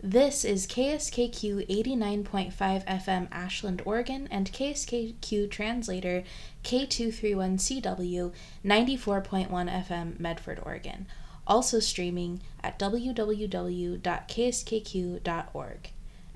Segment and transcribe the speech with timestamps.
[0.00, 2.52] This is KSKQ 89.5
[2.86, 6.22] FM Ashland, Oregon, and KSKQ translator
[6.62, 8.32] K231CW
[8.64, 11.06] 94.1 FM Medford, Oregon.
[11.48, 14.00] Also streaming at www.kskq.org.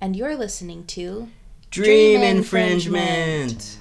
[0.00, 1.28] And you're listening to
[1.70, 3.78] Dream, Dream infringement.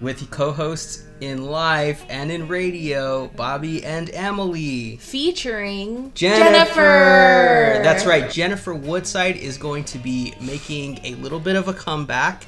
[0.00, 4.96] With co-hosts in live and in radio, Bobby and Emily.
[4.96, 7.80] featuring Jennifer.
[7.82, 8.30] That's right.
[8.30, 12.44] Jennifer Woodside is going to be making a little bit of a comeback.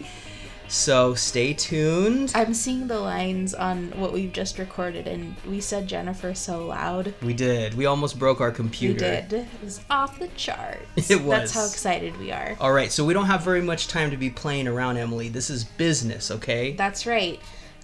[0.73, 2.33] So stay tuned.
[2.35, 7.13] I'm seeing the lines on what we've just recorded, and we said Jennifer so loud.
[7.21, 7.75] We did.
[7.75, 9.05] We almost broke our computer.
[9.05, 9.33] We did.
[9.35, 10.80] It was off the charts.
[11.11, 11.39] It was.
[11.39, 12.57] That's how excited we are.
[12.59, 15.29] All right, so we don't have very much time to be playing around, Emily.
[15.29, 16.73] This is business, okay?
[16.73, 17.39] That's right.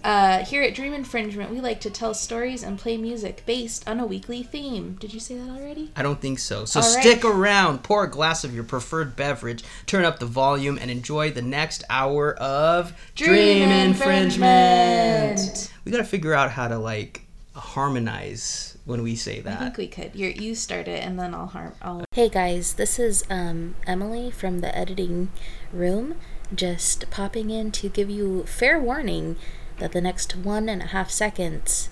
[0.05, 3.98] Uh, here at Dream Infringement, we like to tell stories and play music based on
[3.98, 4.97] a weekly theme.
[5.01, 5.91] Did you say that already?
[5.97, 6.65] I don't think so.
[6.65, 7.02] So All right.
[7.02, 11.30] stick around, pour a glass of your preferred beverage, turn up the volume, and enjoy
[11.30, 15.73] the next hour of Dream Infringement.
[15.85, 17.23] We gotta figure out how to like
[17.55, 19.60] harmonize when we say that.
[19.60, 20.15] I think we could.
[20.15, 21.74] You're, you start it, and then I'll harm.
[21.83, 22.05] I'll...
[22.12, 25.30] Hey guys, this is um, Emily from the editing
[25.73, 26.16] room.
[26.55, 29.37] Just popping in to give you fair warning
[29.79, 31.88] that the next one and a half seconds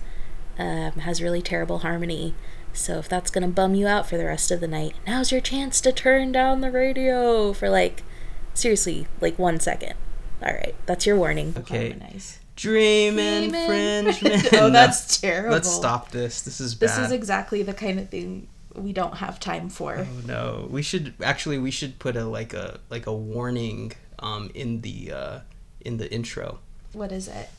[0.59, 2.33] um, has really terrible harmony.
[2.73, 5.41] So if that's gonna bum you out for the rest of the night, now's your
[5.41, 8.03] chance to turn down the radio for like,
[8.53, 9.93] seriously, like one second.
[10.41, 11.53] All right, that's your warning.
[11.57, 11.89] Okay.
[11.89, 12.39] Harmonize.
[12.55, 14.49] Dream, Dream infringement.
[14.53, 15.51] oh, that's terrible.
[15.51, 16.41] Let's stop this.
[16.41, 16.89] This is bad.
[16.89, 19.97] This is exactly the kind of thing we don't have time for.
[19.99, 24.49] Oh no, we should actually we should put a like a like a warning um
[24.53, 25.39] in the uh
[25.81, 26.59] in the intro.
[26.93, 27.49] What is it?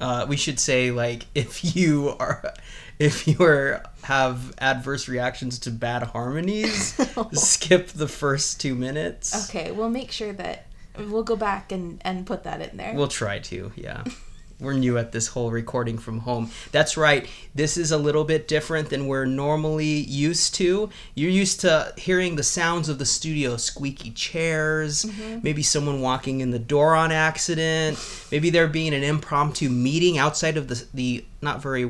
[0.00, 2.54] Uh, we should say like if you are
[2.98, 6.98] if you are have adverse reactions to bad harmonies,
[7.32, 9.48] skip the first two minutes.
[9.48, 10.66] Okay, we'll make sure that
[10.98, 12.94] we'll go back and and put that in there.
[12.94, 14.04] We'll try to, yeah.
[14.60, 16.50] We're new at this whole recording from home.
[16.72, 17.28] That's right.
[17.54, 20.90] This is a little bit different than we're normally used to.
[21.14, 25.40] You're used to hearing the sounds of the studio squeaky chairs, mm-hmm.
[25.42, 27.98] maybe someone walking in the door on accident,
[28.32, 31.88] maybe there being an impromptu meeting outside of the, the not very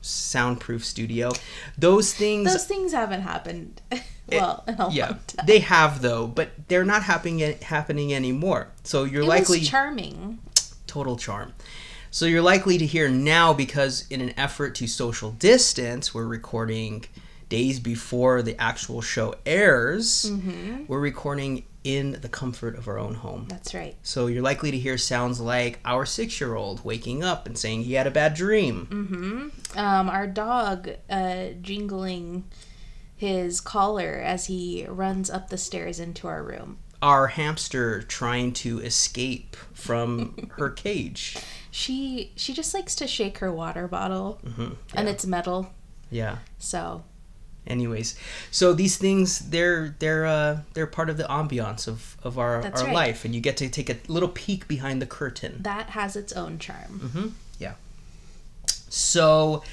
[0.00, 1.32] soundproof studio.
[1.76, 3.82] Those things Those things haven't happened.
[4.32, 5.46] well, in a yeah, long time.
[5.46, 8.68] they have though, but they're not happening happening anymore.
[8.84, 10.38] So you're It likely was charming.
[10.86, 11.52] total charm.
[12.10, 17.04] So you're likely to hear now because in an effort to social distance, we're recording
[17.48, 20.30] days before the actual show airs.
[20.30, 20.84] Mm-hmm.
[20.88, 23.46] We're recording in the comfort of our own home.
[23.48, 23.96] That's right.
[24.02, 28.08] So you're likely to hear sounds like our 6-year-old waking up and saying he had
[28.08, 28.88] a bad dream.
[28.90, 29.78] Mm-hmm.
[29.78, 32.44] Um, our dog uh, jingling
[33.14, 36.78] his collar as he runs up the stairs into our room.
[37.00, 41.36] Our hamster trying to escape from her cage.
[41.76, 45.70] She she just likes to shake her water bottle, hmm and it's metal.
[46.10, 46.38] Yeah.
[46.58, 47.02] So
[47.66, 48.14] anyways
[48.52, 52.80] so these things they're they're uh they're part of the ambiance of of our That's
[52.80, 52.94] our right.
[52.94, 56.32] life and you get to take a little peek behind the curtain that has its
[56.32, 57.00] own charm.
[57.02, 57.28] mm-hmm.
[57.58, 57.74] yeah
[58.88, 59.64] so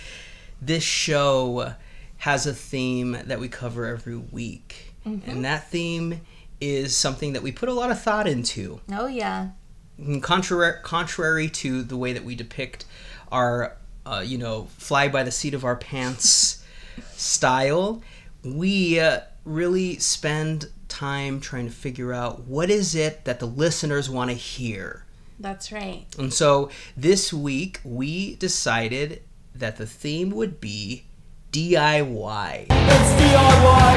[0.59, 1.73] this show
[2.17, 6.21] has a theme that we cover every week and that theme
[6.59, 9.49] is something that we put a lot of thought into Oh yeah.
[9.97, 12.85] And contrary contrary to the way that we depict
[13.31, 16.63] our uh, you know fly by the seat of our pants
[17.11, 18.01] style
[18.43, 24.09] we uh, really spend time trying to figure out what is it that the listeners
[24.09, 25.05] want to hear
[25.39, 26.05] That's right.
[26.17, 29.21] and so this week we decided
[29.55, 31.05] that the theme would be
[31.51, 32.65] DIY.
[32.69, 33.93] It's DIY.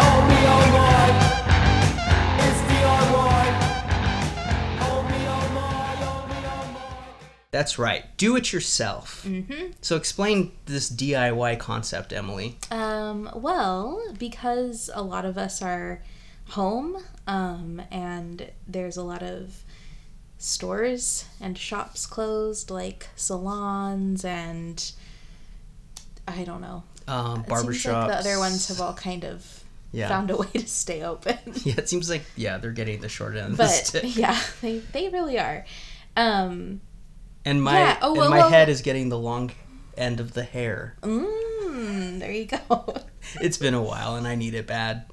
[0.00, 1.53] Only online.
[7.54, 9.24] That's right, do it yourself.
[9.24, 9.72] Mm-hmm.
[9.80, 12.58] So explain this DIY concept, Emily.
[12.72, 16.02] Um, well, because a lot of us are
[16.50, 16.96] home,
[17.28, 19.62] um, and there's a lot of
[20.36, 24.90] stores and shops closed, like salons and
[26.26, 26.82] I don't know.
[27.06, 27.92] Um, barbershops.
[27.92, 29.62] like the other ones have all kind of
[29.92, 30.08] Yeah.
[30.08, 31.38] found a way to stay open.
[31.64, 34.16] Yeah, it seems like yeah, they're getting the short end of the but stick.
[34.16, 35.64] yeah, they they really are.
[36.16, 36.80] Um,
[37.44, 39.52] And my Yeah, oh, and well, my well- head is getting the long
[39.96, 40.96] end of the hair.
[41.02, 42.94] mm, there you go.
[43.40, 45.06] It's been a while and I need it bad.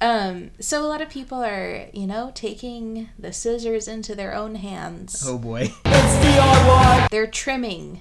[0.00, 4.56] Um, so a lot of people are, you know, taking the scissors into their own
[4.56, 5.22] hands.
[5.26, 5.70] Oh boy.
[5.84, 7.08] It's DIY.
[7.10, 8.00] They're trimming.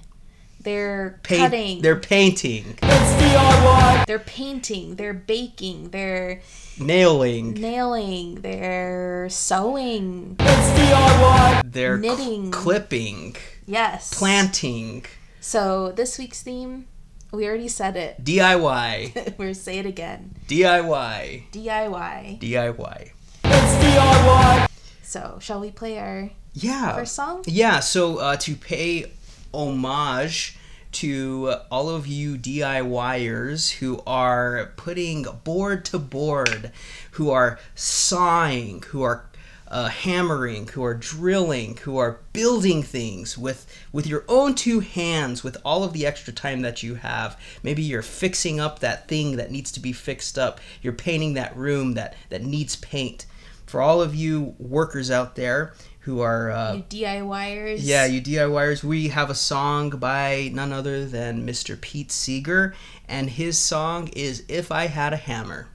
[0.62, 1.82] They're Paint, cutting.
[1.82, 2.78] They're painting.
[2.82, 4.06] It's DIY.
[4.06, 6.40] They're painting, they're baking, they're
[6.80, 7.54] Nailing.
[7.56, 10.38] nailing, they're sewing.
[10.40, 11.62] It's DIY.
[11.66, 12.52] They're cl- Knitting.
[12.52, 13.36] clipping.
[13.66, 14.14] Yes.
[14.14, 15.06] Planting.
[15.40, 16.88] So this week's theme,
[17.32, 18.24] we already said it.
[18.24, 19.38] DIY.
[19.38, 20.36] We're say it again.
[20.48, 21.52] DIY.
[21.52, 22.40] DIY.
[22.40, 23.12] DIY.
[23.46, 24.68] It's DIY.
[25.02, 26.96] So shall we play our Yeah.
[26.96, 27.44] first song?
[27.46, 29.12] Yeah, so uh, to pay
[29.54, 30.58] homage
[30.94, 36.72] to all of you DIYers who are putting board to board,
[37.12, 39.26] who are sawing, who are
[39.74, 45.44] uh, hammering, who are drilling, who are building things with with your own two hands,
[45.44, 47.38] with all of the extra time that you have.
[47.64, 50.62] Maybe you're fixing up that thing that needs to be fixed up.
[50.84, 53.26] You're painting that room that that needs paint.
[53.66, 57.80] For all of you workers out there who are uh, You DIYers.
[57.82, 61.80] yeah, you DIYers, we have a song by none other than Mr.
[61.82, 62.76] Pete Seeger,
[63.08, 65.70] and his song is If I Had a Hammer.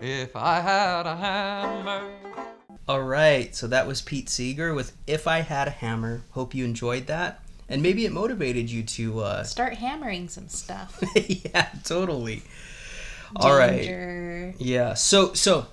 [0.00, 2.10] If I had a hammer.
[2.86, 6.22] All right, so that was Pete Seeger with If I Had a Hammer.
[6.32, 7.40] Hope you enjoyed that.
[7.68, 11.02] And maybe it motivated you to, uh, Start hammering some stuff.
[11.16, 12.42] yeah, totally.
[13.36, 14.54] All right.
[14.58, 14.94] Yeah.
[14.94, 15.66] So so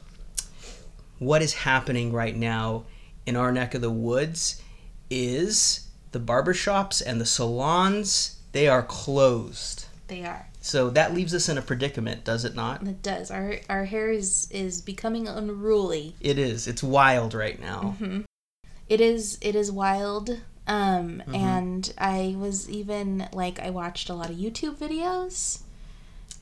[1.19, 2.85] what is happening right now
[3.25, 4.61] in our neck of the woods
[5.09, 9.85] is the barbershops and the salons they are closed.
[10.07, 10.47] They are.
[10.63, 12.83] So that leaves us in a predicament, does it not?
[12.85, 13.31] It does.
[13.31, 16.15] Our our hair is is becoming unruly.
[16.21, 16.67] It is.
[16.67, 17.95] It's wild right now.
[18.87, 20.29] It is it is wild.
[20.67, 21.35] Um Mm-hmm.
[21.35, 25.61] and I was even like I watched a lot of YouTube videos.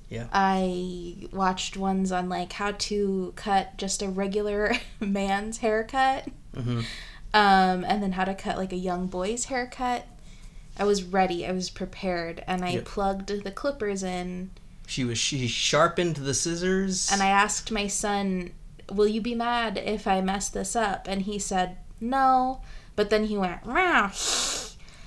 [0.09, 0.27] Yeah.
[0.33, 6.27] I watched ones on like how to cut just a regular man's haircut.
[6.55, 6.79] Mm-hmm.
[7.33, 10.05] Um and then how to cut like a young boy's haircut.
[10.79, 11.45] I was ready.
[11.45, 12.85] I was prepared and I Yep.
[12.85, 14.51] plugged the clippers in
[14.87, 17.09] She was she sharpened the scissors.
[17.11, 18.51] and I asked my son,
[18.91, 22.61] "Will you be mad if I mess this up?" And he said, "No."
[22.95, 24.11] But then he went, "Meow."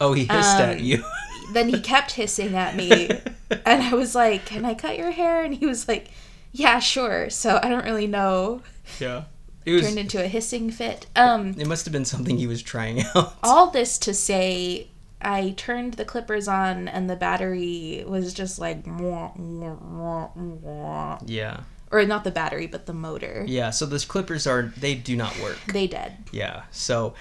[0.00, 1.04] oh, he hissed at um, you.
[1.52, 3.08] then he kept hissing at me,
[3.66, 6.08] and I was like, "Can I cut your hair?" And he was like,
[6.52, 8.62] "Yeah, sure." So I don't really know.
[9.00, 9.24] yeah.
[9.64, 11.06] It was Turned into a hissing fit.
[11.14, 13.34] Um, it must have been something he was trying out.
[13.44, 14.88] all this to say,
[15.24, 21.22] I turned the clippers on, and the battery was just like, "Mwah, mwah, mwah, mwah."
[21.26, 21.60] Yeah.
[21.90, 23.44] or not the battery, but the motor.
[23.46, 25.58] Yeah, so those clippers are they do not work.
[25.72, 26.12] They did.
[26.32, 26.62] Yeah.
[26.70, 27.12] So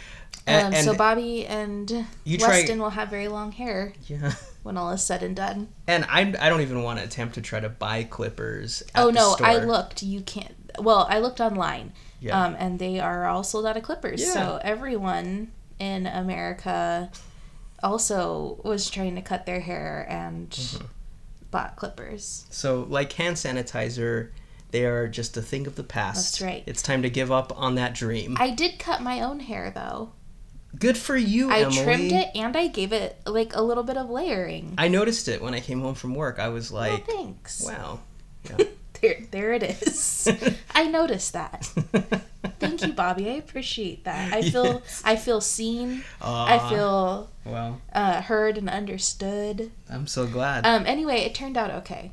[0.47, 4.31] Um, so Bobby and You try- Weston will have very long hair yeah.
[4.63, 5.67] when all is said and done.
[5.87, 8.81] And I, I don't even want to attempt to try to buy clippers.
[8.95, 10.01] At oh no, I looked.
[10.03, 10.55] You can't.
[10.79, 12.41] Well, I looked online, Yeah.
[12.41, 14.21] um, and they are all sold out of clippers.
[14.21, 14.33] Yeah.
[14.33, 17.11] So everyone in America
[17.83, 20.85] also was trying to cut their hair and Mm-hmm.
[21.49, 22.45] bought clippers.
[22.49, 24.29] So like hand sanitizer,
[24.71, 26.39] they are just a thing of the past.
[26.39, 26.63] That's right.
[26.65, 28.37] It's time to give up on that dream.
[28.39, 30.11] I did cut my own hair though.
[30.79, 31.83] Good for you, I Emily.
[31.83, 34.73] trimmed it and I gave it like a little bit of layering.
[34.77, 36.39] I noticed it when I came home from work.
[36.39, 37.61] I was oh, like, thanks.
[37.65, 37.99] wow.
[39.01, 40.27] There, there it is.
[40.75, 41.65] I noticed that.
[42.59, 43.29] Thank you, Bobby.
[43.29, 44.31] I appreciate that.
[44.33, 45.01] I feel, Yes.
[45.03, 46.03] I feel seen.
[46.21, 49.71] I feel Well, uh, heard and understood.
[49.89, 50.65] I'm so glad.
[50.65, 50.85] Um.
[50.85, 52.11] Anyway, it turned out okay.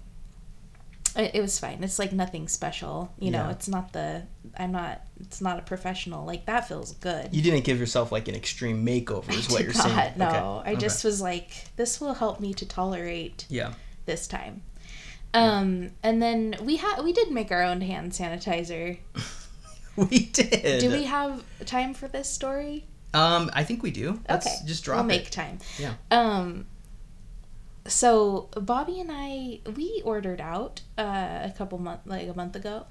[1.16, 1.82] It, it was fine.
[1.82, 3.12] It's like nothing special.
[3.18, 3.50] You know, Yeah.
[3.50, 4.22] it's not the.
[4.58, 5.02] I'm not.
[5.20, 6.24] It's not a professional.
[6.24, 7.34] Like that feels good.
[7.34, 10.12] you didn't give yourself like an extreme makeover, is what you're not, saying.
[10.16, 10.76] No, Okay, I okay.
[10.76, 13.74] just was like, this will help me to tolerate Yeah.
[14.06, 14.62] this time.
[15.34, 18.98] Um, and then we had we did make our own hand sanitizer.
[19.96, 20.80] We did.
[20.80, 22.84] Do we have time for this story?
[23.12, 24.20] Um, I think we do.
[24.28, 25.08] Let's okay, just drop we'll it.
[25.08, 25.58] make time.
[25.76, 25.94] Yeah.
[26.12, 26.66] Um.
[27.86, 32.86] So Bobby and I we ordered out uh, a couple month like a month ago,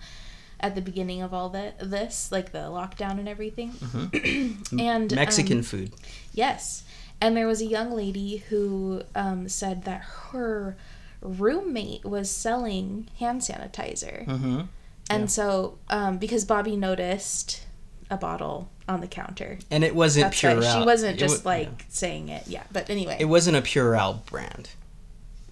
[0.59, 5.15] at the beginning of all the this like the lockdown and everything, and Mm-hmm.
[5.15, 5.93] Mexican um, food.
[6.33, 6.83] yes,
[7.21, 10.01] and there was a young lady who um, said that
[10.31, 10.75] her
[11.21, 14.25] roommate was selling hand sanitizer.
[14.25, 14.61] Mm-hmm.
[15.09, 15.25] And Yeah.
[15.27, 17.61] so, um, because Bobby noticed
[18.09, 20.61] a bottle on the counter, And it wasn't that's Purell.
[20.61, 22.47] why she wasn't just like saying it.
[22.47, 24.69] Yeah, but anyway, It wasn't a Purell brand.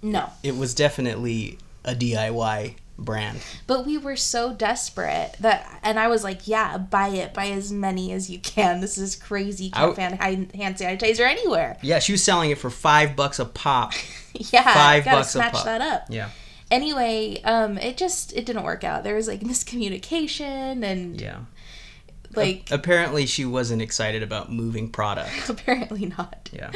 [0.02, 0.30] no.
[0.44, 3.40] It was definitely a DIY brand.
[3.68, 7.72] But we were so desperate that, and I was like, "Yeah, buy it, buy as
[7.72, 8.82] many as you can.
[8.82, 9.66] This is crazy.
[9.66, 13.46] You can't find hand sanitizer anywhere." Yeah, she was selling it for five bucks a
[13.46, 13.94] pop.
[14.34, 15.66] yeah, Five gotta bucks a pop.
[15.66, 16.06] that up.
[16.10, 16.30] Yeah.
[16.72, 19.04] Anyway, um, it just it didn't work out.
[19.04, 21.40] There was like miscommunication and Yeah.
[22.36, 25.50] like Apparently, she wasn't excited about moving product.
[25.50, 26.50] apparently not.
[26.52, 26.72] Yeah.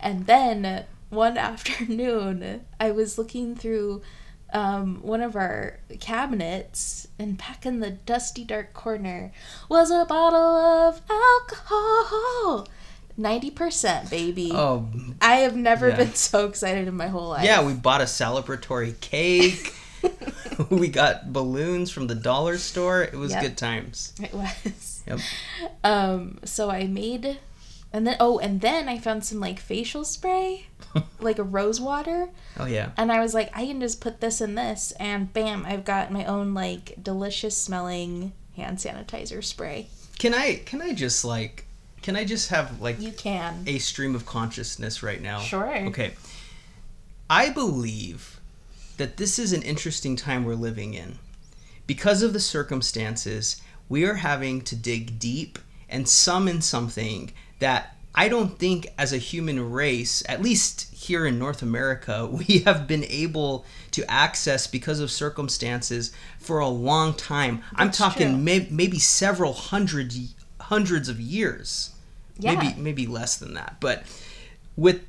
[0.00, 4.02] And then one afternoon, I was looking through
[4.52, 9.32] um, one of our cabinets, and back in the dusty, dark corner
[9.68, 12.66] was a bottle of alcohol.
[13.18, 14.50] 90%, baby.
[14.54, 14.88] Oh,
[15.20, 15.96] I have never yeah.
[15.96, 17.44] been so excited in my whole life.
[17.44, 19.74] yeah, we bought a celebratory cake.
[20.70, 23.02] we got balloons from the dollar store.
[23.02, 23.42] It was Yep.
[23.42, 24.12] good times.
[24.22, 25.02] It was.
[25.08, 25.18] Yep.
[25.82, 27.38] Um, so I made,
[27.92, 30.66] and then, oh, and then I found some like facial spray,
[31.20, 32.30] like a rose water.
[32.58, 32.90] Oh yeah.
[32.96, 36.12] And I was like, I can just put this in this, and bam, I've got
[36.12, 39.88] my own like delicious smelling hand sanitizer spray.
[40.18, 41.64] Can I can I just like
[42.02, 43.64] can I just have like You can.
[43.66, 45.40] a stream of consciousness right now?
[45.40, 45.74] Sure.
[45.86, 46.14] Okay.
[47.30, 48.40] I believe
[48.96, 51.18] that this is an interesting time we're living in.
[51.86, 58.28] Because of the circumstances, we are having to dig deep and summon something that I
[58.28, 63.04] don't think as a human race, at least here in North America, we have been
[63.04, 67.62] able to access because of circumstances for a long time.
[67.74, 70.12] I'm talking may- maybe several hundred
[70.60, 71.90] hundreds of years
[72.38, 72.54] Yeah.
[72.54, 74.02] maybe maybe less than that but
[74.76, 75.00] with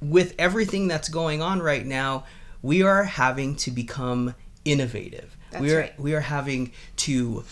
[0.00, 2.24] with everything that's going on right now
[2.62, 6.00] we are having to become innovative That's we are right.
[6.00, 7.42] we are having to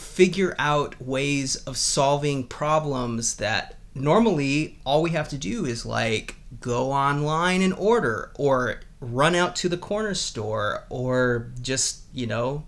[0.00, 6.36] figure out ways of solving problems that normally all we have to do is like
[6.60, 12.64] go online and order or run out to the corner store or just you know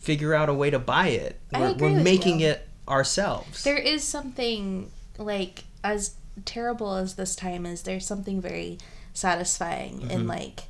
[0.00, 2.48] figure out a way to buy it we're, we're making you.
[2.48, 6.14] it ourselves There is something like as
[6.44, 7.82] terrible as this time is.
[7.82, 8.78] There's something very
[9.12, 10.10] satisfying Mm-hmm.
[10.10, 10.64] in like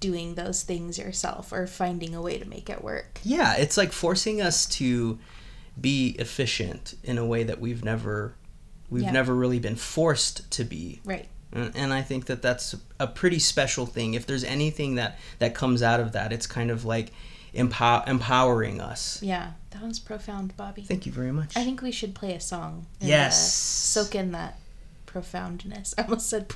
[0.00, 3.20] doing those things yourself or finding a way to make it work.
[3.24, 5.18] Yeah, it's like forcing us to
[5.80, 8.34] be efficient in a way that we've never
[8.90, 9.10] we've Yeah.
[9.10, 11.00] never really been forced to be.
[11.04, 11.28] Right.
[11.52, 14.14] And, and I think that that's a pretty special thing.
[14.14, 17.12] If there's anything that that comes out of that, it's kind of like
[17.54, 19.22] empow- empowering us.
[19.22, 19.52] Yeah.
[19.70, 20.82] That was profound, Bobby.
[20.82, 21.56] Thank you very much.
[21.56, 22.86] I think we should play a song.
[23.00, 23.34] Yes.
[23.36, 24.58] uh, soak in that
[25.06, 25.94] profoundness.
[25.98, 26.52] I almost said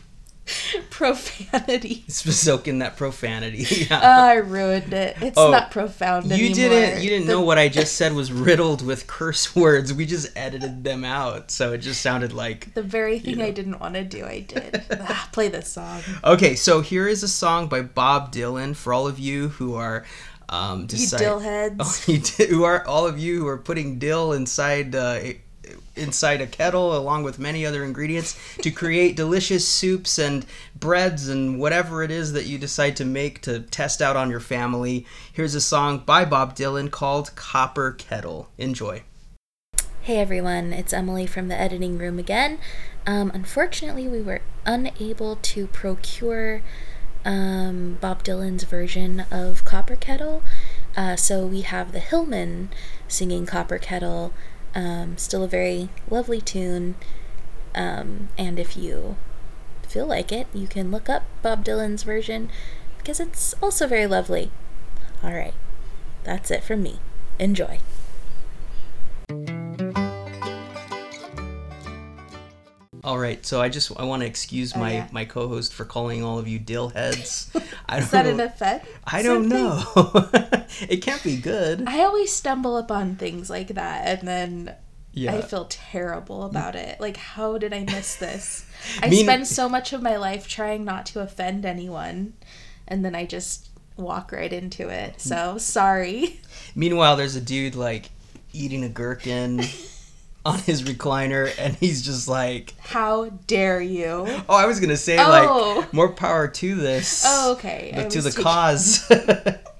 [1.02, 2.04] profanity.
[2.08, 3.86] Soak in that profanity.
[3.90, 5.16] Oh, I ruined it.
[5.20, 6.54] It's Oh, not profound you anymore.
[6.54, 9.92] didn't you didn't The- know what I just said was riddled with curse words.
[9.92, 13.44] We just edited them out, so it just sounded like The very thing know.
[13.44, 14.82] I didn't want to do, I did.
[14.92, 16.00] ah, play this song.
[16.24, 20.04] Okay, so here is a song by Bob Dylan for all of you who are
[20.48, 21.76] um, You decide- dillheads.
[21.80, 25.18] Oh, you who are all of you who are putting dill inside uh,
[25.96, 31.58] inside a kettle along with many other ingredients to create delicious soups and breads and
[31.58, 35.06] whatever it is that you decide to make to test out on your family.
[35.32, 38.48] Here's a song by Bob Dylan called Copper Kettle.
[38.58, 39.02] Enjoy.
[40.02, 42.58] Hey everyone, it's Emily from the editing room again.
[43.06, 46.60] Um, unfortunately, we were unable to procure
[47.24, 50.42] um, Bob Dylan's version of Copper Kettle,
[50.96, 52.70] uh, so we have the Hillmen
[53.06, 54.32] singing Copper Kettle.
[54.74, 56.94] Um, still a very lovely tune,
[57.74, 59.16] um, and if you
[59.86, 62.50] feel like it, you can look up Bob Dylan's version
[62.98, 64.50] because it's also very lovely.
[65.22, 65.54] All right,
[66.24, 67.00] that's it from me.
[67.38, 67.78] Enjoy.
[73.04, 75.08] All right, so I just I want to excuse Oh, my yeah.
[75.10, 77.50] my co-host for calling all of you dill heads.
[77.88, 78.30] I don't Is that know.
[78.32, 78.86] an effect?
[79.04, 80.32] I don't something?
[80.52, 80.61] know.
[80.88, 81.84] it can't be good.
[81.86, 84.74] I always stumble upon things like that and then
[85.12, 85.34] Yeah.
[85.34, 87.00] I feel terrible about it.
[87.00, 88.64] Like, how did I miss this?
[89.02, 92.32] I Mean- spend so much of my life trying not to offend anyone,
[92.88, 95.14] and then I just walk right into it.
[95.16, 95.20] Mm.
[95.20, 96.40] So, sorry.
[96.74, 98.10] Meanwhile, there's a dude like
[98.54, 99.62] eating a gherkin
[100.44, 104.24] on his recliner, and he's just like, How dare you?
[104.48, 105.76] "Oh, I was gonna say Oh.
[105.78, 107.22] like more power to this.
[107.24, 107.92] Oh, okay.
[107.94, 109.08] I to the taking- cause,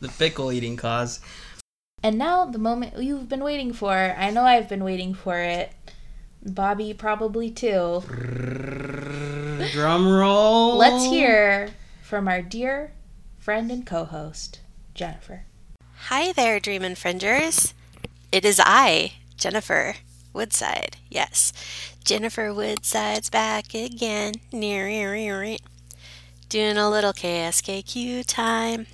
[0.00, 1.20] the pickle eating cause."
[2.02, 3.92] And now, the moment you've been waiting for.
[3.92, 5.72] I know I've been waiting for it.
[6.42, 8.02] Bobby probably too.
[9.72, 10.76] Drum roll.
[10.76, 11.70] Let's hear
[12.02, 12.92] from our dear
[13.38, 14.60] friend and co host,
[14.94, 15.44] Jennifer.
[16.08, 17.74] Hi there, Dream Infringers.
[18.30, 19.96] It is I, Jennifer
[20.32, 20.98] Woodside.
[21.10, 21.52] Yes,
[22.04, 24.34] Jennifer Woodside's back again.
[24.52, 24.86] Near.
[26.48, 28.86] Doing a little KSKQ time.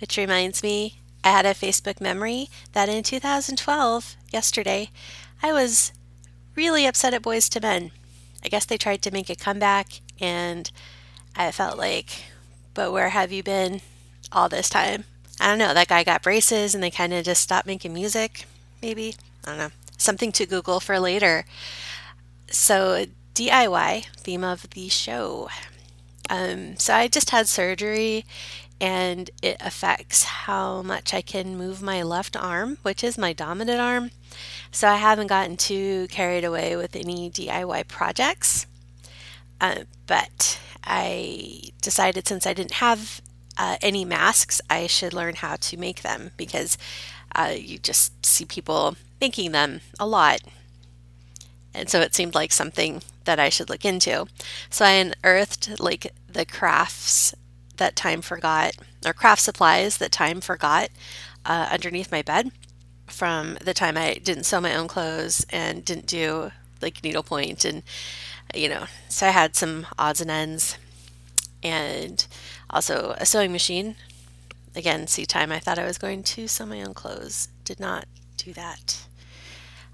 [0.00, 4.90] Which reminds me, I had a Facebook memory that in 2012, yesterday,
[5.42, 5.92] I was
[6.54, 7.90] really upset at Boyz II Men.
[8.44, 10.70] I guess they tried to make a comeback, and
[11.36, 12.24] I felt like,
[12.74, 13.80] but where have you been
[14.32, 15.04] all this time?
[15.40, 15.74] I don't know.
[15.74, 18.46] That guy got braces and they kind of just stopped making music,
[18.82, 19.14] maybe.
[19.44, 19.70] I don't know.
[19.96, 21.44] Something to Google for later.
[22.50, 25.48] So DIY, theme of the show.
[26.28, 28.24] Um, so I just had surgery
[28.80, 33.80] and it affects how much I can move my left arm, which is my dominant
[33.80, 34.10] arm.
[34.70, 38.66] So I haven't gotten too carried away with any DIY projects.
[39.60, 43.20] Uh, but I decided since I didn't have
[43.56, 46.78] uh, any masks, I should learn how to make them because
[47.34, 50.40] uh, you just see people making them a lot.
[51.74, 54.26] And so it seemed like something that I should look into.
[54.70, 57.34] So I unearthed like the crafts
[57.78, 60.90] that time forgot, or craft supplies that time forgot
[61.44, 62.50] uh, underneath my bed
[63.06, 67.82] from the time I didn't sew my own clothes and didn't do like needlepoint and
[68.54, 70.78] you know, so I had some odds and ends
[71.62, 72.26] and
[72.70, 73.96] also a sewing machine.
[74.74, 77.48] Again, see time I thought I was going to sew my own clothes.
[77.64, 78.06] Did not
[78.36, 79.04] do that.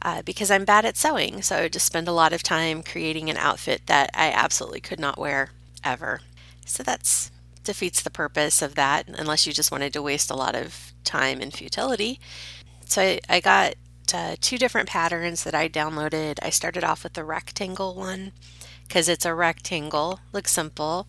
[0.02, 2.82] Uh, because I'm bad at sewing, so I would just spend a lot of time
[2.82, 5.50] creating an outfit that I absolutely could not wear
[5.82, 6.20] ever.
[6.66, 7.30] So that's
[7.64, 11.40] defeats the purpose of that unless you just wanted to waste a lot of time
[11.40, 12.20] in futility.
[12.86, 13.74] So I, I got
[14.12, 16.38] uh, two different patterns that I downloaded.
[16.42, 18.32] I started off with the rectangle one
[18.86, 21.08] because it's a rectangle, looks simple,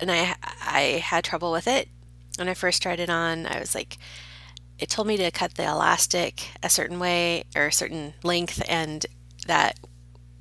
[0.00, 1.88] and I I had trouble with it
[2.36, 3.46] when I first tried it on.
[3.46, 3.96] I was like,
[4.78, 9.06] it told me to cut the elastic a certain way or a certain length, and
[9.46, 9.78] that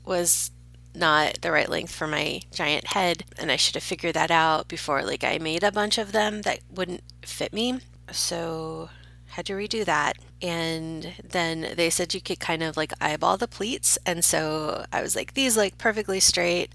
[0.06, 0.52] was
[0.94, 4.68] not the right length for my giant head and I should have figured that out
[4.68, 7.80] before like I made a bunch of them that wouldn't fit me.
[8.12, 8.90] So
[9.30, 10.18] had to redo that.
[10.42, 13.98] And then they said you could kind of like eyeball the pleats.
[14.06, 16.72] And so I was like, these like perfectly straight.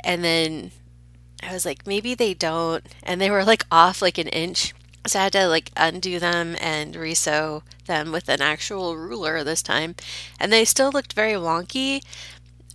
[0.00, 0.70] And then
[1.42, 2.84] I was like, maybe they don't.
[3.02, 4.74] And they were like off like an inch.
[5.06, 9.62] So I had to like undo them and resew them with an actual ruler this
[9.62, 9.94] time.
[10.38, 12.02] And they still looked very wonky,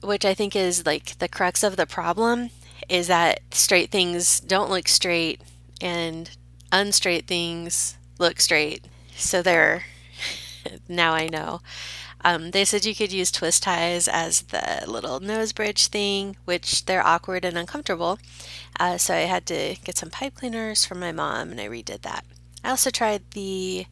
[0.01, 2.49] which I think is like the crux of the problem
[2.89, 5.41] is that straight things don't look straight
[5.81, 6.29] and
[6.71, 8.85] unstraight things look straight.
[9.15, 9.83] So there,
[10.87, 11.61] now I know.
[12.23, 16.85] Um, they said you could use twist ties as the little nose bridge thing, which
[16.85, 18.17] they're awkward and uncomfortable.
[18.79, 22.01] Uh, so I had to get some pipe cleaners from my mom and I redid
[22.01, 22.25] that.
[22.63, 23.85] I also tried the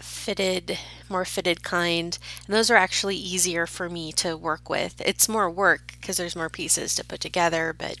[0.00, 5.00] fitted, more fitted kind, and those are actually easier for me to work with.
[5.04, 7.96] It's more work because there's more pieces to put together, but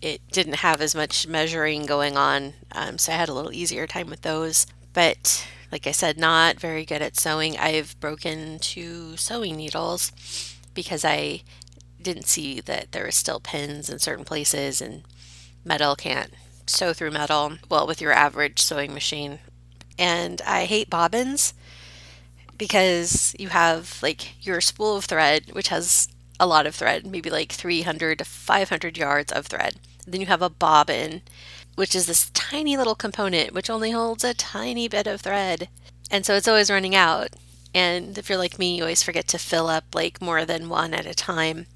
[0.00, 3.86] it didn't have as much measuring going on, um, so I had a little easier
[3.86, 4.66] time with those.
[4.92, 7.58] But like I said, not very good at sewing.
[7.58, 10.12] I've broken two sewing needles
[10.72, 11.42] because I
[12.00, 15.02] didn't see that there were still pins in certain places and
[15.64, 16.32] metal can't
[16.66, 19.40] sew through metal well with your average sewing machine.
[19.98, 21.54] And I hate bobbins
[22.58, 26.08] because you have like your spool of thread, which has
[26.40, 29.76] a lot of thread, maybe like 300 to 500 yards of thread.
[30.06, 31.22] Then you have a bobbin,
[31.76, 35.68] which is this tiny little component which only holds a tiny bit of thread.
[36.10, 37.30] And so it's always running out.
[37.74, 40.94] And if you're like me, you always forget to fill up like more than one
[40.94, 41.66] at a time.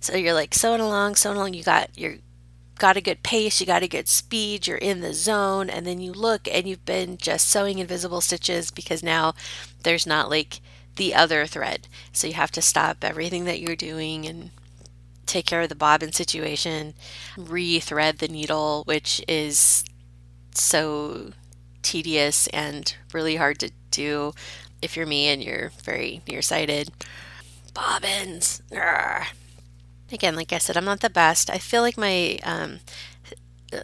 [0.00, 2.16] So you're like sewing along, sewing along, you got your
[2.78, 6.00] got a good pace, you got a good speed, you're in the zone, and then
[6.00, 9.34] you look and you've been just sewing invisible stitches because now
[9.82, 10.60] there's not like
[10.96, 11.88] the other thread.
[12.12, 14.50] So you have to stop everything that you're doing and
[15.26, 16.94] take care of the bobbin situation,
[17.36, 19.84] re-thread the needle, which is
[20.54, 21.32] so
[21.82, 24.32] tedious and really hard to do
[24.82, 26.90] if you're me and you're very nearsighted.
[27.74, 28.62] Bobbins.
[28.70, 29.26] Urgh.
[30.12, 31.50] Again, like I said, I'm not the best.
[31.50, 32.80] I feel like my um,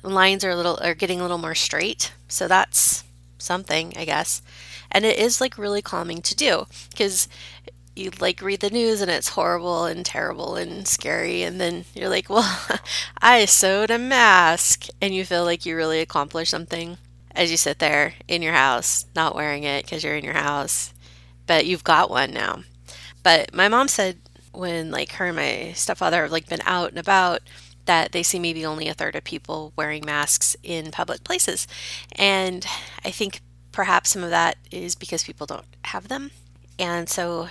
[0.03, 3.05] lines are a little are getting a little more straight, so that's
[3.39, 4.43] something, I guess.
[4.91, 7.29] And it is like really calming to do because
[7.95, 11.43] you like read the news and it's horrible and terrible and scary.
[11.43, 12.59] And then you're like well
[13.23, 14.87] i sewed a mask.
[15.01, 16.99] And you feel like you really accomplished something
[17.35, 20.93] as you sit there in your house not wearing it because you're in your house.
[21.47, 22.63] But you've got one now.
[23.23, 24.19] But my mom said
[24.53, 27.41] when like her and my stepfather have like been out and about
[27.85, 31.67] that they see maybe only a third of people wearing masks in public places.
[32.17, 32.67] And
[33.05, 33.41] i think
[33.73, 36.31] perhaps some of that is because people don't have them.
[36.79, 37.49] And so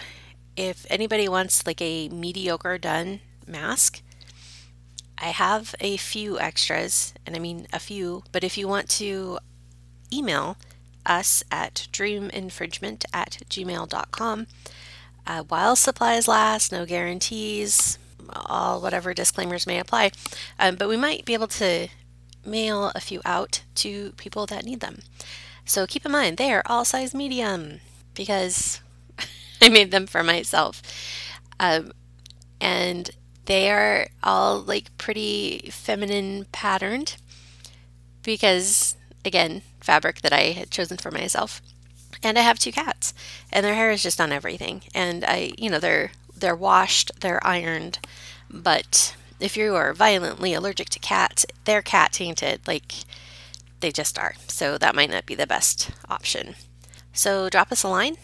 [0.55, 4.01] if anybody wants like a mediocre done mask,
[5.17, 9.37] I have a few extras, and I mean a few, but if you want to
[10.11, 10.57] email
[11.05, 14.47] us at dreaminfringement at gmail.com,
[15.27, 17.97] uh, while supplies last, no guarantees,
[18.29, 20.11] all whatever disclaimers may apply,
[20.59, 21.87] um, but we might be able to
[22.45, 24.99] mail a few out to people that need them.
[25.65, 27.81] So keep in mind, they are all size medium
[28.13, 28.81] because
[29.61, 30.81] I made them for myself.
[31.59, 31.91] Um,
[32.61, 33.11] and
[33.45, 37.17] They are all like pretty feminine patterned
[38.23, 41.61] because, again, fabric that I had chosen for myself.
[42.23, 43.13] And I have two cats,
[43.51, 44.83] and their hair is just on everything.
[44.93, 47.99] And I, you know, they're they're washed, they're ironed,
[48.49, 52.93] but if you are violently allergic to cats, they're cat tainted, like
[53.79, 54.35] they just are.
[54.47, 56.55] So that might not be the best option.
[57.13, 58.17] So drop us a line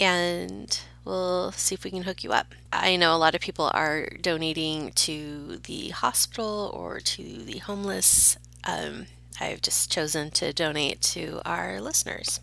[0.00, 2.54] and we'll see if we can hook you up.
[2.72, 8.38] I know a lot of people are donating to the hospital or to the homeless.
[8.64, 9.06] Um,
[9.40, 12.40] I've just chosen to donate to our listeners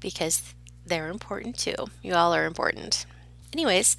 [0.00, 0.54] because
[0.84, 1.74] they're important too.
[2.02, 3.06] You all are important.
[3.52, 3.96] Anyways,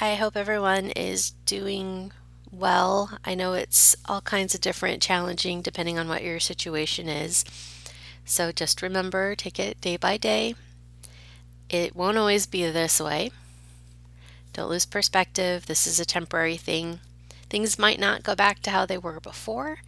[0.00, 2.12] I hope everyone is doing
[2.50, 3.18] well.
[3.24, 7.44] I know it's all kinds of different, challenging depending on what your situation is.
[8.24, 10.54] So just remember, take it day by day.
[11.68, 13.30] It won't always be this way.
[14.52, 15.66] Don't lose perspective.
[15.66, 17.00] This is a temporary thing.
[17.50, 19.78] Things might not go back to how they were before,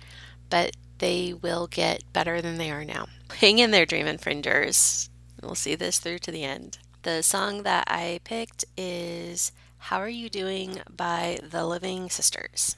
[0.51, 3.07] but they will get better than they are now.
[3.41, 5.09] Hang in there, Dream Infringers.
[5.43, 6.79] We'll see this through to the end.
[7.03, 12.77] The song that I picked is How Are You Doing by the Living Sisters.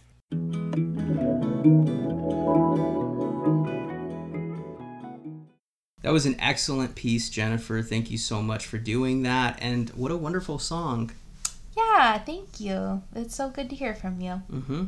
[6.02, 7.82] That was an excellent piece, Jennifer.
[7.82, 9.58] Thank you so much for doing that.
[9.60, 11.10] And what a wonderful song.
[11.76, 13.02] Yeah, thank you.
[13.14, 14.42] It's so good to hear from you.
[14.50, 14.84] Mm-hmm.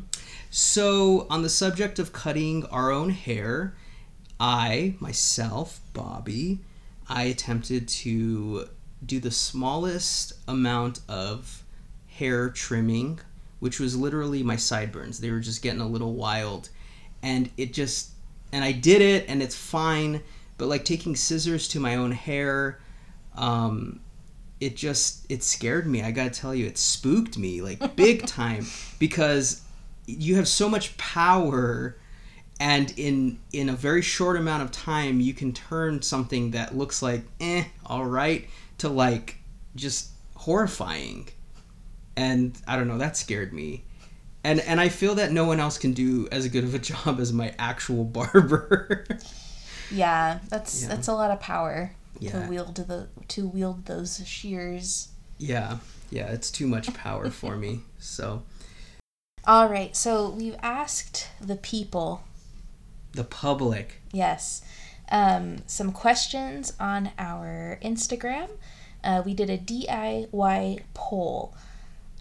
[0.51, 3.75] So, on the subject of cutting our own hair,
[4.39, 6.61] I, myself, Bobby,
[7.11, 8.69] I attempted to
[9.05, 11.65] do the smallest amount of
[12.07, 13.19] hair trimming,
[13.59, 15.19] which was literally my sideburns.
[15.19, 16.69] They were just getting a little wild.
[17.23, 18.11] And it just,
[18.53, 20.23] and I did it, and it's fine.
[20.57, 22.81] But like taking scissors to my own hair,
[23.35, 24.01] um,
[24.61, 26.03] it just it scared me.
[26.03, 28.67] I gotta tell you, it spooked me like big time
[28.99, 29.63] because
[30.07, 31.97] you have so much power,
[32.61, 37.03] and in in a very short amount of time, you can turn something that looks
[37.03, 39.39] like eh, all right, to like
[39.75, 41.29] just horrifying.
[42.17, 43.83] And I don't know, that scared me.
[44.45, 47.19] And and I feel that no one else can do as good of a job
[47.19, 49.07] as my actual barber.
[49.93, 50.89] Yeah, that's Yeah.
[50.89, 52.31] that's a lot of power Yeah.
[52.45, 55.09] to wield the to wield those shears.
[55.39, 55.79] yeah,
[56.11, 57.81] yeah, it's too much power for me.
[57.99, 58.43] So
[59.47, 62.23] All right, so we've asked the people,
[63.13, 64.01] the public.
[64.13, 64.63] yes,
[65.11, 68.49] um, some questions on our Instagram.
[69.03, 71.55] Uh, we did a DIY poll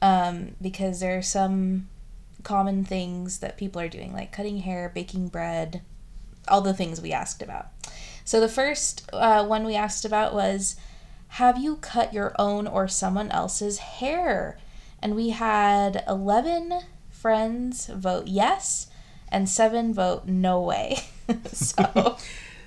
[0.01, 1.87] um, because there are some
[2.43, 5.81] common things that people are doing, like cutting hair, baking bread,
[6.47, 7.67] all the things we asked about.
[8.23, 10.75] So the first uh, one we asked about was,
[11.33, 14.57] have you cut your own or someone else's hair?
[15.01, 18.87] And we had 11 friends vote yes
[19.31, 20.99] and seven vote no way.
[21.53, 22.17] so,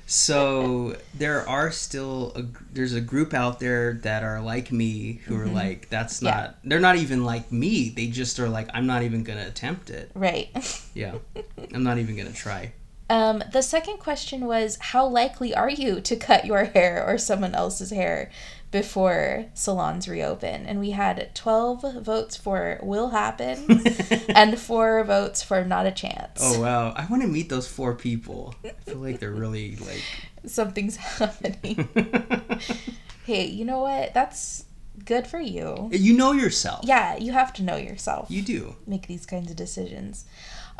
[0.07, 5.39] So there are still a, there's a group out there that are like me who
[5.39, 6.27] are like that's Mm-hmm.
[6.27, 6.35] Yeah.
[6.35, 7.89] not they're not even like me.
[7.89, 10.11] They just are like I'm not even gonna attempt it.
[10.15, 10.49] right.
[10.95, 11.15] Yeah,
[11.75, 12.73] I'm not even gonna try.
[13.09, 17.55] Um, the second question was, how likely are you to cut your hair or someone
[17.55, 18.31] else's hair
[18.73, 20.67] before salons reopen?
[20.67, 23.85] And we had 12 votes for will happen
[24.35, 26.41] and four votes for not a chance.
[26.43, 28.57] Oh wow, I want to meet those four people.
[28.65, 30.03] I feel like they're really like.
[30.47, 31.89] Something's happening.
[33.25, 34.13] hey, you know what?
[34.13, 34.65] That's
[35.05, 35.89] good for you.
[35.93, 36.81] you know yourself.
[36.85, 38.29] Yeah, you have to know yourself.
[38.29, 38.75] You do.
[38.85, 40.25] make these kinds of decisions.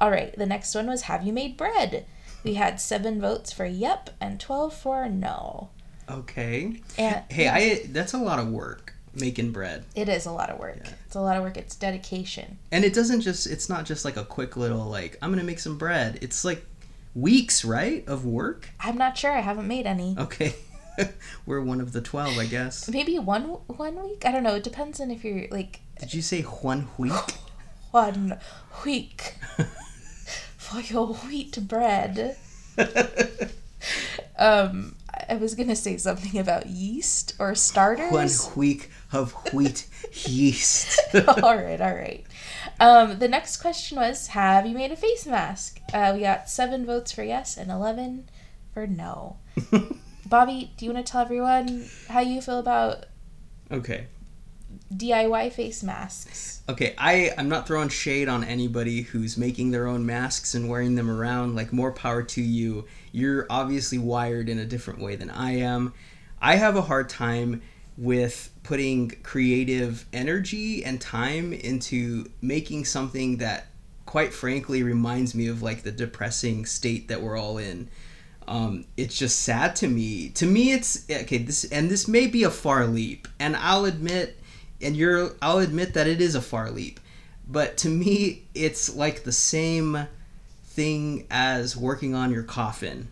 [0.01, 2.07] All right, the next one was Have you made bread?
[2.43, 5.71] We had seven votes for yep and 12 for no.
[6.11, 6.81] Okay.
[6.99, 9.85] And Hey, I that's a lot of work making bread.
[9.95, 10.79] it is a lot of work.
[11.07, 11.57] It's a lot of work.
[11.57, 12.59] It's dedication.
[12.71, 15.47] And it doesn't just it's not just like a quick little like I'm going to
[15.47, 16.19] make some bread.
[16.23, 16.65] It's like
[17.15, 18.71] weeks, right, of work?
[18.81, 19.31] I'm not sure.
[19.33, 20.17] I haven't made any.
[20.19, 20.55] Okay.
[21.47, 22.89] We're one of the 12, I guess.
[22.93, 24.25] Maybe one one week.
[24.27, 24.55] I don't know.
[24.57, 27.13] It depends on if you're like Did you say one week?
[27.91, 28.39] one
[28.85, 29.35] week
[30.57, 32.37] for your wheat bread.
[34.39, 34.97] Um,
[35.33, 38.13] I was gonna say something about yeast or starters.
[38.13, 39.87] one week of wheat
[40.27, 41.01] yeast.
[41.43, 42.23] all right, all right.
[42.79, 45.81] Um, the next question was Have you made a face mask?
[45.95, 48.29] Uh, we got seven votes for yes and 11
[48.75, 49.39] for no.
[50.27, 53.07] Bobby, do you want to tell everyone how you feel about
[53.71, 54.09] okay.
[54.95, 56.63] DIY face masks?
[56.69, 60.95] Okay, I I'm not throwing shade on anybody who's making their own masks and wearing
[60.95, 61.55] them around.
[61.55, 62.87] Like more power to you.
[63.13, 65.95] You're obviously wired in a different way than I am.
[66.41, 67.63] I have a hard time
[67.97, 73.67] with putting creative energy and time into making something that
[74.07, 77.89] quite frankly reminds me of like the depressing state that we're all in
[78.49, 82.43] um, it's just sad to me to me it's okay this and this may be
[82.43, 84.39] a far leap and i'll admit
[84.83, 87.01] and you're i'll admit that it is a far leap
[87.47, 90.07] but to me it's like the same
[90.65, 93.09] thing as working on your coffin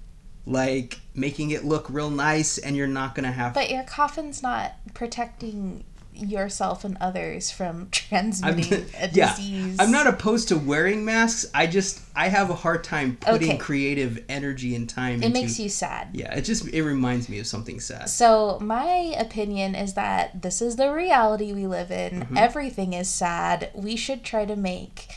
[0.46, 4.72] like making it look real nice and you're not gonna have But your coffin's not
[4.94, 9.76] protecting yourself and others from I'm, transmitting a yeah, disease.
[9.78, 11.46] I'm not opposed to wearing masks.
[11.54, 13.58] I just I have a hard time putting Okay.
[13.58, 15.14] creative energy and time.
[15.14, 16.08] Into It into, makes you sad.
[16.12, 18.08] Yeah, it just it reminds me of something sad.
[18.08, 22.20] So, my opinion is that this is the reality we live in.
[22.20, 22.36] Mm-hmm.
[22.36, 23.70] Everything is sad.
[23.74, 25.08] We should try to make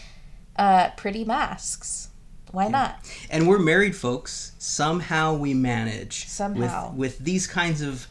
[0.55, 2.09] uh, pretty masks.
[2.51, 2.99] Why not?
[3.31, 4.51] And we're married folks.
[4.59, 6.89] Somehow we manage Somehow.
[6.91, 8.07] with with these kinds of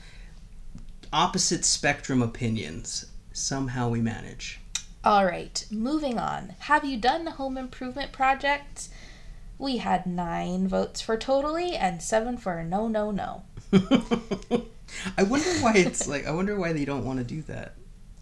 [1.13, 3.07] opposite spectrum opinions.
[3.33, 4.61] Somehow we manage.
[5.05, 6.55] All right, moving on.
[6.61, 8.89] Have you done the home improvement projects?
[9.59, 13.43] We had nine votes for totally and seven for no, no, no.
[15.17, 16.27] I wonder why it's like.
[16.27, 17.75] I wonder why they don't want to do that.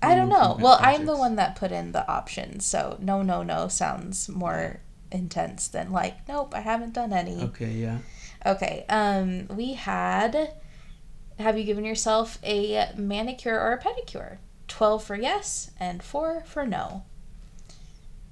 [0.02, 0.56] I don't know.
[0.58, 4.80] Well, I'm the one that put in the options, so no, no, no sounds more
[5.12, 7.42] intense than like, nope, I haven't done any.
[7.42, 7.98] Okay, yeah.
[8.46, 8.86] Okay.
[8.88, 10.54] Um, we had.
[11.40, 14.36] Have you given yourself a manicure or a pedicure?
[14.68, 17.04] Twelve for yes and four for no.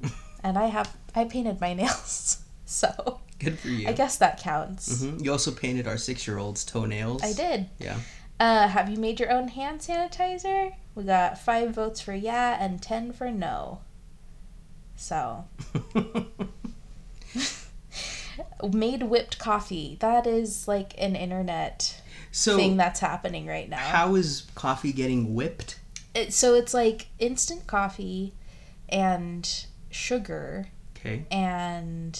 [0.43, 3.89] and I have I painted my nails, so Good for you.
[3.89, 5.03] I guess that counts.
[5.03, 5.25] Mhm.
[5.25, 7.23] You also painted our six-year-old's toenails.
[7.23, 7.69] I did.
[7.79, 7.99] Yeah.
[8.41, 10.75] Uh, have you made your own hand sanitizer?
[10.95, 13.81] We got five votes for yeah and ten for no.
[14.97, 15.45] So
[18.73, 19.97] made whipped coffee.
[20.01, 22.01] That is like an internet
[22.39, 23.79] so thing that's happening right now.
[23.79, 25.79] how is coffee getting whipped?
[26.15, 28.33] It, so it's like instant coffee
[28.89, 31.25] and sugar Okay.
[31.31, 32.19] and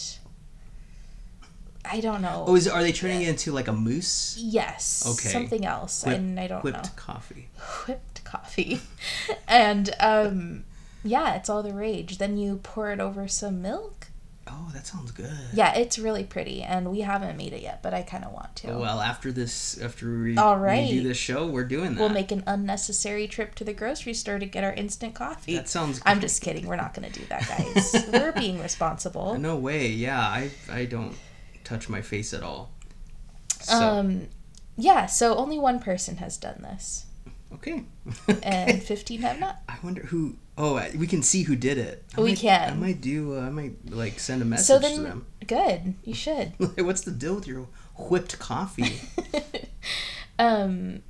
[1.85, 2.43] I don't know.
[2.47, 4.37] Oh, is it, are they turning it into like a mousse?
[4.37, 5.03] yes.
[5.07, 5.29] Okay.
[5.29, 6.05] Something else.
[6.05, 6.81] Whip- and I don't whipped know.
[6.83, 7.47] Whipped coffee.
[7.87, 8.81] Whipped coffee.
[9.47, 10.65] and um
[11.03, 12.17] yeah, it's all the rage.
[12.17, 14.07] Then you pour it over some milk.
[14.51, 15.31] Oh, that sounds good.
[15.53, 18.55] Yeah, it's really pretty and we haven't made it yet, but I kind of want
[18.57, 18.67] to.
[18.77, 21.99] Well, after this, after we, All we do this show, we're doing that.
[21.99, 25.55] We'll make an unnecessary trip to the grocery store to get our instant coffee.
[25.55, 25.99] That sounds.
[25.99, 26.09] Good.
[26.09, 26.67] I'm just kidding.
[26.67, 28.05] We're not going to do that, guys.
[28.13, 29.37] We're being responsible.
[29.37, 29.87] No way.
[29.87, 31.15] Yeah, I I don't
[31.63, 32.71] touch my face at all.
[33.61, 34.27] So Um,
[34.77, 37.05] yeah, so only one person has done this,
[37.53, 37.83] okay.
[38.43, 39.59] and 15 have not.
[39.67, 40.35] I wonder who.
[40.57, 42.03] Oh, we can see who did it.
[42.17, 42.69] I We might, can.
[42.71, 43.37] I might do.
[43.37, 45.25] Uh, I might like send a message So to then, them.
[45.47, 45.95] good.
[46.03, 46.53] You should.
[46.77, 48.99] What's the deal with your whipped coffee?
[50.39, 51.01] um,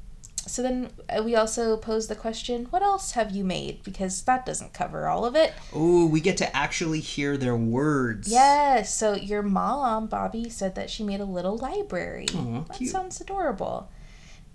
[0.45, 3.83] so then uh, we also pose the question, what else have you made?
[3.83, 5.53] Because that doesn't cover all of it.
[5.73, 8.31] oh, we get to actually hear their words.
[8.31, 8.93] Yes.
[8.95, 12.25] So your mom, Bobby, said that she made a little library.
[12.35, 12.89] Aw, that cute.
[12.91, 13.89] sounds adorable.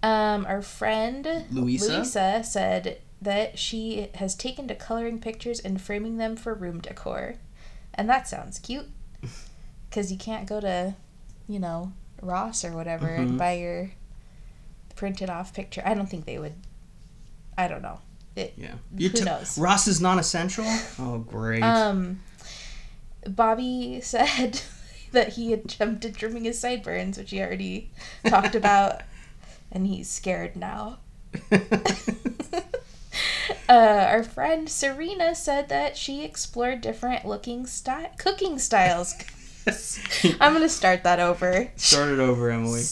[0.05, 1.93] Um, our friend Louisa?
[1.97, 7.37] Louisa said that she has taken to coloring pictures and framing them for room decor,
[7.95, 8.87] and that sounds cute.
[9.89, 10.95] Because you can't go to,
[11.47, 13.19] you know, Ross or whatever Mhm.
[13.19, 13.93] and buy your
[14.97, 15.83] printed off picture.
[15.87, 16.55] I don't think they would.
[17.57, 18.01] I don't know.
[18.35, 18.75] It, Yeah.
[18.99, 19.57] Who t- knows?
[19.57, 20.65] Ross is non-essential.
[20.99, 21.63] Oh, great.
[21.63, 22.21] Um,
[23.29, 24.61] Bobby said
[25.13, 27.91] that he had jumped attempted trimming his sideburns, which he already
[28.27, 29.03] talked about,
[29.75, 31.01] and he's scared now.
[33.69, 39.15] Uh, our friend Serena said that she explored different looking style cooking styles.
[40.41, 41.71] I'm gonna start that over.
[41.77, 42.83] Start it over, Emily.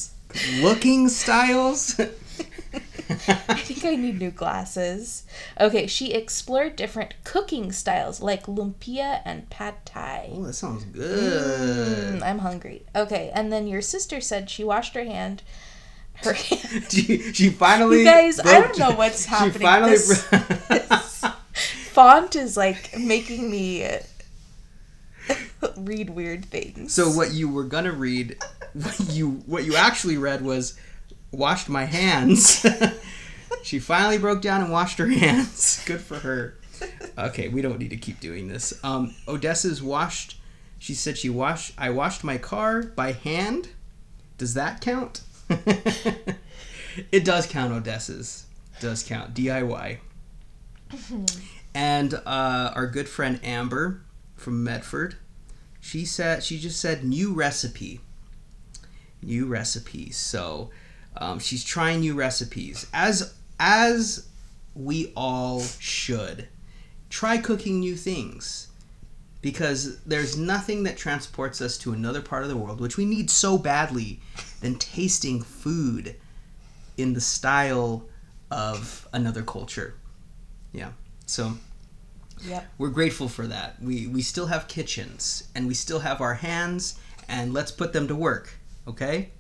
[0.60, 2.00] Looking styles.
[2.00, 5.24] I think I need new glasses.
[5.60, 10.30] Okay, she explored different cooking styles like lumpia and pad thai.
[10.32, 12.14] oh, that sounds good.
[12.14, 12.86] Mm, I'm hungry.
[12.96, 15.42] Okay, and then your sister said she washed her hand.
[16.24, 16.86] Her hand.
[16.90, 18.00] She, she finally.
[18.00, 19.52] You guys, I don't know what's happening.
[19.54, 19.90] She finally.
[19.92, 21.24] This- this
[21.92, 23.88] font is like making me
[25.76, 26.94] read weird things.
[26.94, 28.36] so what you were gonna read,
[28.72, 30.78] what you what you actually read was,
[31.30, 32.64] washed my hands.
[33.62, 35.82] she finally broke down and washed her hands.
[35.86, 36.54] Good for her.
[37.16, 38.72] Okay, we don't need to keep doing this.
[38.82, 40.38] Um, Odessa's washed.
[40.78, 41.74] She said she washed.
[41.78, 43.68] I washed my car by hand.
[44.36, 45.20] Does that count?
[47.12, 47.72] it does count.
[47.72, 48.46] Odessa's
[48.80, 49.34] does count.
[49.34, 49.98] DIY.
[51.74, 54.02] and uh, our good friend Amber
[54.36, 55.16] from Medford,
[55.80, 58.00] she said she just said new recipe.
[59.22, 60.16] New recipes.
[60.16, 60.70] So
[61.16, 62.86] um, she's trying new recipes.
[62.92, 64.28] As as
[64.74, 66.48] we all should,
[67.10, 68.68] try cooking new things.
[69.42, 73.28] Because there's nothing that transports us to another part of the world, which we need
[73.28, 74.20] so badly,
[74.60, 76.14] than tasting food
[76.96, 78.04] in the style
[78.50, 79.94] of another culture.
[80.72, 80.92] Yeah.
[81.26, 81.58] So
[82.44, 82.72] Yep.
[82.78, 83.80] we're grateful for that.
[83.82, 88.08] We we still have kitchens and we still have our hands and let's put them
[88.08, 88.54] to work,
[88.86, 89.30] okay?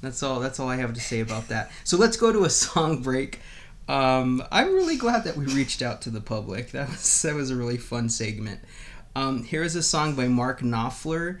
[0.00, 1.70] That's all that's all I have to say about that.
[1.82, 3.40] So let's go to a song break.
[3.88, 6.70] Um, I'm really glad that we reached out to the public.
[6.72, 8.60] That was that was a really fun segment.
[9.16, 11.38] Um, here is a song by Mark Knopfler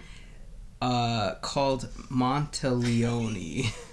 [0.80, 3.72] uh, called Monteleone.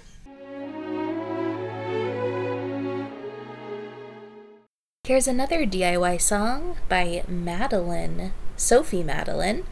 [5.04, 9.64] Here's another DIY song by Madeleine, Sophie Madeleine,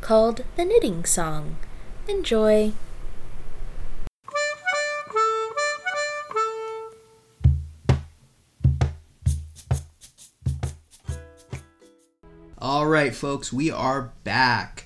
[0.00, 1.56] called The Knitting Song.
[2.08, 2.72] Enjoy.
[12.68, 14.84] All right, folks, we are back.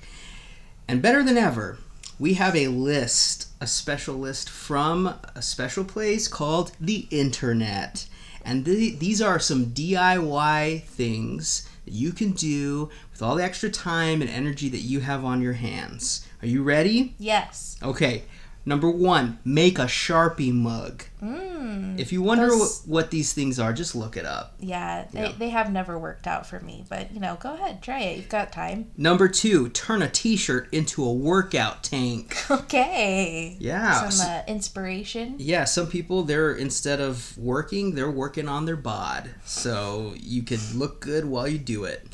[0.87, 1.79] And better than ever,
[2.17, 8.07] we have a list, a special list from a special place called the internet.
[8.45, 13.69] And th- these are some DIY things that you can do with all the extra
[13.69, 16.25] time and energy that you have on your hands.
[16.41, 17.15] Are you ready?
[17.19, 17.75] Yes.
[17.83, 18.23] Okay.
[18.65, 21.03] Number one, make a Sharpie mug.
[21.21, 24.55] Mm, If you wonder Those- what, what these things are, just look it up.
[24.59, 25.31] yeah, they, Yeah.
[25.37, 28.17] they have never worked out for me, but you know, go ahead, try it.
[28.17, 28.89] You've got time.
[28.95, 32.35] Number two, turn a t shirt into a workout tank.
[32.49, 33.57] Okay.
[33.59, 34.09] Yeah.
[34.09, 35.35] Some uh, inspiration.
[35.37, 40.59] Yeah, some people they're instead of working, they're working on their bod, so you can
[40.75, 42.07] look good while you do it.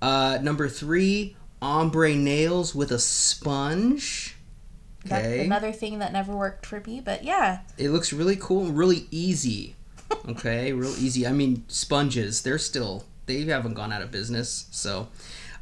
[0.00, 4.31] Uh, number three, ombre nails with a sponge.
[5.04, 7.60] That's Okay, another thing that never worked for me, but yeah.
[7.76, 9.74] it looks really cool, and really easy.
[10.28, 11.26] Okay, real easy.
[11.26, 14.66] I mean, sponges, they're still they haven't gone out of business.
[14.70, 15.08] So,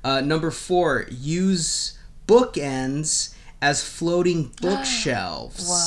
[0.02, 5.68] uh, number four, use bookends as floating bookshelves.
[5.68, 5.78] What?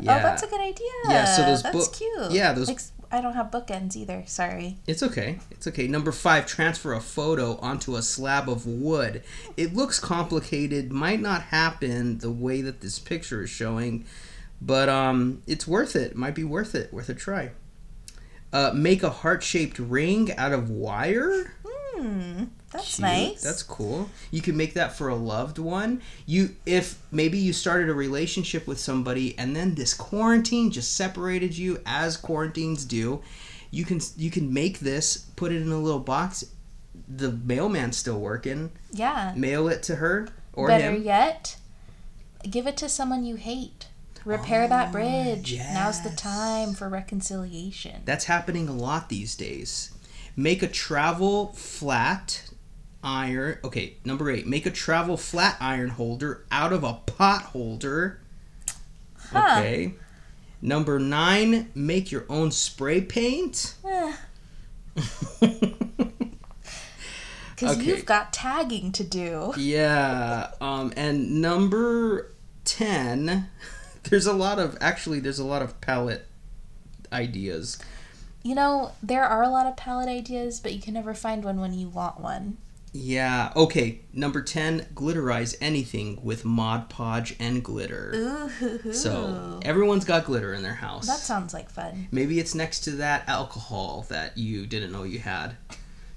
[0.00, 0.18] Yeah.
[0.18, 0.86] Oh, that's a good idea.
[1.08, 2.30] Yeah, so those that's book- cute.
[2.32, 4.24] yeah, those- Ex- I don't have bookends either.
[4.26, 4.76] Sorry.
[4.86, 5.38] It's okay.
[5.50, 5.86] It's okay.
[5.86, 9.22] Number five, transfer a photo onto a slab of wood.
[9.56, 14.04] It looks complicated, might not happen the way that this picture is showing,
[14.60, 16.16] but um, it's worth it.
[16.16, 16.92] Might be worth it.
[16.92, 17.52] Worth a try.
[18.52, 21.54] Uh, make a heart-shaped ring out of wire.
[21.64, 22.44] Hmm.
[22.70, 23.00] That's Cute.
[23.08, 23.42] nice.
[23.42, 24.10] That's cool.
[24.30, 26.02] You can make that for a loved one.
[26.26, 31.56] You if maybe you started a relationship with somebody and then this quarantine just separated
[31.56, 33.22] you as quarantines do.
[33.70, 36.44] You can you can make this, put it in a little box.
[37.08, 38.70] The mailman's still working.
[38.92, 39.32] yeah.
[39.36, 41.02] Mail it to her or Better him.
[41.04, 41.56] yet,
[42.50, 43.86] give it to someone you hate.
[44.24, 45.56] Repair that oh, bridge.
[45.72, 48.02] Now's the Oh, time for reconciliation.
[48.04, 49.90] That's happening a lot these days.
[50.36, 52.42] Make a travel flat
[53.02, 53.58] iron.
[53.64, 54.46] Okay, number eight.
[54.46, 58.20] Make a travel flat iron holder out of a pot holder.
[59.30, 59.56] Huh.
[59.60, 59.94] Okay.
[60.60, 61.70] Number nine.
[61.74, 63.74] Make your own spray paint.
[67.54, 67.86] Because Okay.
[67.86, 69.52] you've got tagging to do.
[69.56, 70.52] yeah.
[70.60, 70.92] Um.
[70.96, 72.32] And number
[72.64, 73.50] ten.
[74.04, 75.18] There's a lot of actually.
[75.20, 76.26] There's a lot of palette
[77.12, 77.78] ideas.
[78.44, 81.60] You know, there are a lot of palette ideas, but you can never find one
[81.60, 82.58] when you want one.
[82.92, 83.52] Yeah.
[83.54, 84.00] Okay.
[84.12, 84.86] Number ten.
[84.94, 88.12] Glitterize anything with Mod Podge and glitter.
[88.62, 88.92] Ooh.
[88.92, 91.06] So everyone's got glitter in their house.
[91.06, 92.08] that sounds like fun.
[92.10, 95.56] Maybe it's next to that alcohol that you didn't know you had.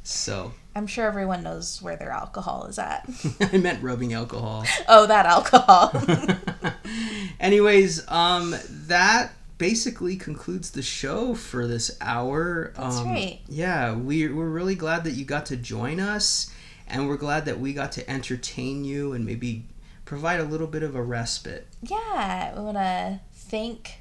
[0.04, 3.08] So I'm sure everyone knows where their alcohol is at.
[3.54, 4.66] I meant rubbing alcohol.
[4.88, 5.92] oh, that alcohol.
[7.40, 8.56] Anyways, um,
[8.88, 12.74] that basically concludes the show for this hour.
[12.76, 13.40] That's um, right.
[13.48, 16.52] Yeah, we we're really glad that you got to join us,
[16.92, 19.66] and we're glad that we got to entertain you and maybe
[20.06, 21.68] provide a little bit of a respite.
[21.82, 24.00] yeah, we want to thank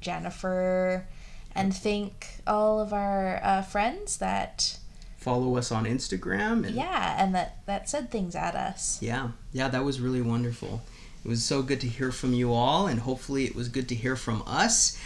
[0.00, 1.06] Jennifer
[1.54, 4.78] and thank all of our uh, friends that,
[5.16, 8.98] Follow us on Instagram and yeah, and that, that said things at us.
[9.00, 10.82] Yeah, yeah, that was really wonderful.
[11.24, 13.94] It was so good to hear from you all, and hopefully, it was good to
[13.94, 14.98] hear from us.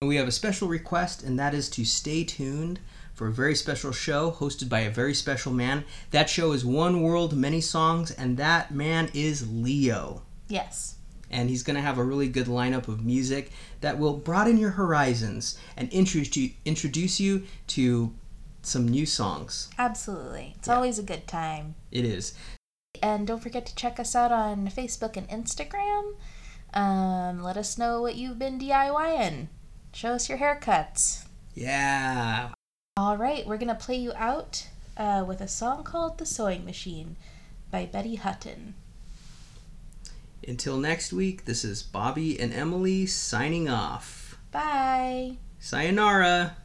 [0.00, 2.80] We have a special request, and that is to stay tuned
[3.22, 5.84] for a very special show hosted by a very special man.
[6.10, 10.22] That show is One World, Many Songs, and that man is Leo.
[10.48, 10.96] Yes.
[11.30, 14.70] And he's going to have a really good lineup of music that will broaden your
[14.72, 18.12] horizons and introduce you, introduce you to
[18.62, 19.70] some new songs.
[19.78, 20.54] Absolutely.
[20.58, 20.74] It's Yeah.
[20.74, 21.76] always a good time.
[21.92, 22.34] It is.
[23.00, 26.14] And don't forget to check us out on Facebook and Instagram.
[26.74, 29.46] Um, let us know what you've been DIYing.
[29.92, 31.22] Show us your haircuts.
[31.54, 32.50] Yeah.
[32.98, 34.68] All right, we're going to play you out
[34.98, 37.16] uh, with a song called The Sewing Machine
[37.70, 38.74] by Betty Hutton.
[40.46, 44.36] Until next week, this is Bobby and Emily signing off.
[44.50, 45.38] Bye.
[45.58, 46.58] Sayonara.